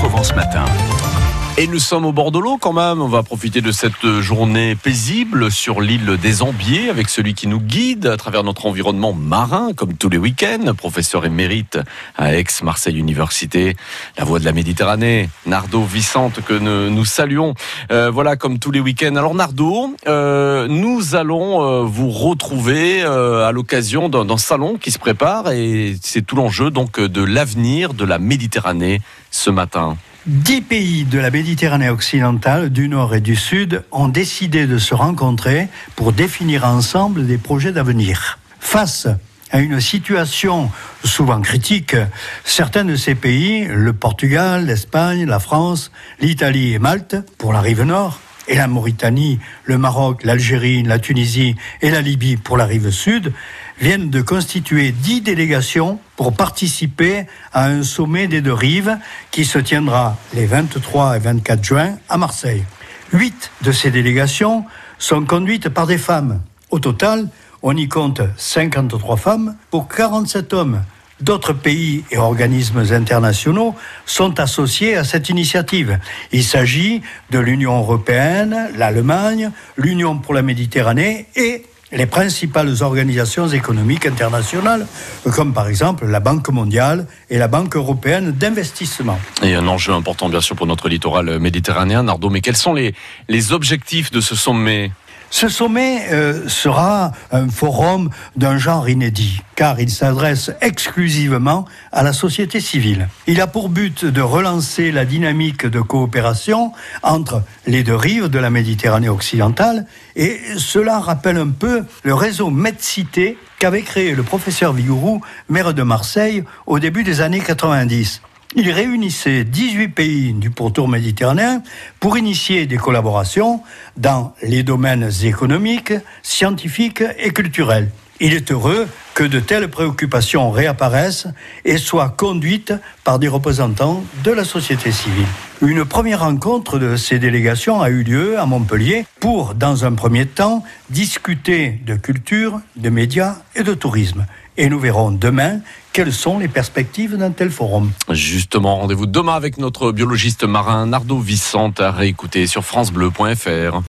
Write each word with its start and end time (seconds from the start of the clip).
Provence 0.00 0.34
Matin. 0.34 1.19
Et 1.60 1.66
nous 1.66 1.78
sommes 1.78 2.06
au 2.06 2.12
bord 2.12 2.32
de 2.32 2.38
l'eau 2.38 2.56
quand 2.56 2.72
même. 2.72 3.02
On 3.02 3.08
va 3.08 3.22
profiter 3.22 3.60
de 3.60 3.70
cette 3.70 4.06
journée 4.20 4.76
paisible 4.76 5.50
sur 5.50 5.82
l'île 5.82 6.16
des 6.16 6.40
Ambiers 6.40 6.88
avec 6.88 7.10
celui 7.10 7.34
qui 7.34 7.46
nous 7.48 7.60
guide 7.60 8.06
à 8.06 8.16
travers 8.16 8.44
notre 8.44 8.64
environnement 8.64 9.12
marin, 9.12 9.74
comme 9.76 9.92
tous 9.92 10.08
les 10.08 10.16
week-ends, 10.16 10.74
professeur 10.74 11.26
émérite 11.26 11.78
à 12.16 12.34
Aix-Marseille 12.34 12.98
Université, 12.98 13.76
la 14.16 14.24
voix 14.24 14.38
de 14.38 14.46
la 14.46 14.52
Méditerranée, 14.52 15.28
Nardo 15.44 15.82
Vicente, 15.82 16.40
que 16.40 16.54
nous, 16.54 17.04
saluons. 17.04 17.52
Euh, 17.92 18.10
voilà, 18.10 18.36
comme 18.36 18.58
tous 18.58 18.70
les 18.70 18.80
week-ends. 18.80 19.16
Alors 19.16 19.34
Nardo, 19.34 19.94
euh, 20.08 20.66
nous 20.66 21.14
allons 21.14 21.62
euh, 21.62 21.82
vous 21.82 22.08
retrouver 22.08 23.02
à 23.02 23.52
l'occasion 23.52 24.08
d'un 24.08 24.38
salon 24.38 24.78
qui 24.78 24.90
se 24.90 24.98
prépare 24.98 25.52
et 25.52 25.94
c'est 26.00 26.22
tout 26.22 26.36
l'enjeu 26.36 26.70
donc 26.70 26.98
de 26.98 27.22
l'avenir 27.22 27.92
de 27.92 28.06
la 28.06 28.18
Méditerranée 28.18 29.02
ce 29.30 29.50
matin. 29.50 29.98
Dix 30.26 30.60
pays 30.60 31.04
de 31.04 31.18
la 31.18 31.30
Méditerranée 31.30 31.88
occidentale, 31.88 32.68
du 32.68 32.90
nord 32.90 33.14
et 33.14 33.22
du 33.22 33.36
sud, 33.36 33.82
ont 33.90 34.08
décidé 34.08 34.66
de 34.66 34.76
se 34.76 34.94
rencontrer 34.94 35.68
pour 35.96 36.12
définir 36.12 36.66
ensemble 36.66 37.26
des 37.26 37.38
projets 37.38 37.72
d'avenir. 37.72 38.38
Face 38.58 39.08
à 39.50 39.60
une 39.60 39.80
situation 39.80 40.70
souvent 41.04 41.40
critique, 41.40 41.96
certains 42.44 42.84
de 42.84 42.96
ces 42.96 43.14
pays, 43.14 43.66
le 43.66 43.94
Portugal, 43.94 44.66
l'Espagne, 44.66 45.24
la 45.24 45.40
France, 45.40 45.90
l'Italie 46.20 46.74
et 46.74 46.78
Malte, 46.78 47.16
pour 47.38 47.54
la 47.54 47.62
rive 47.62 47.82
nord, 47.82 48.20
et 48.50 48.56
la 48.56 48.66
Mauritanie, 48.66 49.38
le 49.64 49.78
Maroc, 49.78 50.24
l'Algérie, 50.24 50.82
la 50.82 50.98
Tunisie 50.98 51.54
et 51.80 51.90
la 51.90 52.02
Libye 52.02 52.36
pour 52.36 52.56
la 52.56 52.66
rive 52.66 52.90
sud, 52.90 53.32
viennent 53.80 54.10
de 54.10 54.20
constituer 54.20 54.90
dix 54.92 55.22
délégations 55.22 55.98
pour 56.16 56.34
participer 56.34 57.26
à 57.52 57.66
un 57.66 57.82
sommet 57.82 58.26
des 58.26 58.42
deux 58.42 58.52
rives 58.52 58.98
qui 59.30 59.44
se 59.44 59.58
tiendra 59.58 60.18
les 60.34 60.46
23 60.46 61.16
et 61.16 61.20
24 61.20 61.64
juin 61.64 61.98
à 62.08 62.18
Marseille. 62.18 62.64
Huit 63.12 63.52
de 63.62 63.72
ces 63.72 63.90
délégations 63.90 64.64
sont 64.98 65.24
conduites 65.24 65.68
par 65.68 65.86
des 65.86 65.98
femmes. 65.98 66.42
Au 66.70 66.80
total, 66.80 67.28
on 67.62 67.76
y 67.76 67.88
compte 67.88 68.20
53 68.36 69.16
femmes 69.16 69.56
pour 69.70 69.88
47 69.88 70.52
hommes. 70.52 70.82
D'autres 71.20 71.52
pays 71.52 72.04
et 72.10 72.16
organismes 72.16 72.84
internationaux 72.92 73.74
sont 74.06 74.40
associés 74.40 74.96
à 74.96 75.04
cette 75.04 75.28
initiative. 75.28 75.98
Il 76.32 76.44
s'agit 76.44 77.02
de 77.30 77.38
l'Union 77.38 77.78
européenne, 77.78 78.70
l'Allemagne, 78.76 79.50
l'Union 79.76 80.18
pour 80.18 80.34
la 80.34 80.42
Méditerranée 80.42 81.26
et 81.36 81.64
les 81.92 82.06
principales 82.06 82.82
organisations 82.82 83.48
économiques 83.48 84.06
internationales, 84.06 84.86
comme 85.34 85.52
par 85.52 85.68
exemple 85.68 86.06
la 86.06 86.20
Banque 86.20 86.48
mondiale 86.48 87.06
et 87.30 87.38
la 87.38 87.48
Banque 87.48 87.76
européenne 87.76 88.32
d'investissement. 88.32 89.18
Et 89.42 89.54
un 89.54 89.66
enjeu 89.66 89.92
important, 89.92 90.28
bien 90.28 90.40
sûr, 90.40 90.56
pour 90.56 90.66
notre 90.66 90.88
littoral 90.88 91.38
méditerranéen, 91.38 92.04
Nardo. 92.04 92.30
Mais 92.30 92.40
quels 92.40 92.56
sont 92.56 92.74
les, 92.74 92.94
les 93.28 93.52
objectifs 93.52 94.10
de 94.10 94.20
ce 94.20 94.36
sommet? 94.36 94.92
Ce 95.30 95.48
sommet 95.48 96.08
euh, 96.10 96.48
sera 96.48 97.12
un 97.30 97.48
forum 97.48 98.10
d'un 98.36 98.58
genre 98.58 98.88
inédit, 98.88 99.40
car 99.54 99.80
il 99.80 99.88
s'adresse 99.88 100.50
exclusivement 100.60 101.66
à 101.92 102.02
la 102.02 102.12
société 102.12 102.60
civile. 102.60 103.08
Il 103.28 103.40
a 103.40 103.46
pour 103.46 103.68
but 103.68 104.04
de 104.04 104.20
relancer 104.20 104.90
la 104.90 105.04
dynamique 105.04 105.66
de 105.66 105.80
coopération 105.80 106.72
entre 107.02 107.42
les 107.66 107.84
deux 107.84 107.94
rives 107.94 108.28
de 108.28 108.38
la 108.40 108.50
Méditerranée 108.50 109.08
occidentale, 109.08 109.86
et 110.16 110.40
cela 110.58 110.98
rappelle 110.98 111.36
un 111.36 111.50
peu 111.50 111.84
le 112.02 112.14
réseau 112.14 112.50
MedCité 112.50 113.38
qu'avait 113.60 113.82
créé 113.82 114.14
le 114.14 114.24
professeur 114.24 114.72
Vigourou, 114.72 115.20
maire 115.48 115.74
de 115.74 115.82
Marseille, 115.82 116.42
au 116.66 116.80
début 116.80 117.04
des 117.04 117.20
années 117.20 117.40
90. 117.40 118.20
Il 118.56 118.68
réunissait 118.72 119.44
18 119.44 119.88
pays 119.88 120.32
du 120.32 120.50
pourtour 120.50 120.88
méditerranéen 120.88 121.62
pour 122.00 122.18
initier 122.18 122.66
des 122.66 122.78
collaborations 122.78 123.62
dans 123.96 124.34
les 124.42 124.64
domaines 124.64 125.08
économiques, 125.22 125.92
scientifiques 126.24 127.04
et 127.18 127.30
culturels. 127.30 127.90
Il 128.18 128.34
est 128.34 128.50
heureux 128.50 128.88
que 129.14 129.22
de 129.22 129.38
telles 129.38 129.68
préoccupations 129.68 130.50
réapparaissent 130.50 131.28
et 131.64 131.78
soient 131.78 132.08
conduites 132.08 132.74
par 133.04 133.20
des 133.20 133.28
représentants 133.28 134.02
de 134.24 134.32
la 134.32 134.44
société 134.44 134.90
civile. 134.90 135.26
Une 135.62 135.84
première 135.84 136.20
rencontre 136.20 136.78
de 136.78 136.96
ces 136.96 137.20
délégations 137.20 137.80
a 137.80 137.88
eu 137.88 138.02
lieu 138.02 138.38
à 138.38 138.46
Montpellier 138.46 139.06
pour, 139.20 139.54
dans 139.54 139.84
un 139.84 139.92
premier 139.92 140.26
temps, 140.26 140.64
discuter 140.90 141.80
de 141.86 141.94
culture, 141.94 142.60
de 142.76 142.90
médias 142.90 143.36
et 143.54 143.62
de 143.62 143.74
tourisme. 143.74 144.26
Et 144.56 144.68
nous 144.68 144.80
verrons 144.80 145.12
demain 145.12 145.60
quelles 145.92 146.12
sont 146.12 146.38
les 146.38 146.48
perspectives 146.48 147.16
d'un 147.16 147.30
tel 147.30 147.50
forum. 147.50 147.90
Justement, 148.10 148.76
rendez-vous 148.76 149.06
demain 149.06 149.34
avec 149.34 149.58
notre 149.58 149.92
biologiste 149.92 150.44
marin 150.44 150.86
Nardo 150.86 151.18
Vicente 151.18 151.80
à 151.80 151.90
réécouter 151.90 152.46
sur 152.46 152.64
francebleu.fr. 152.64 153.78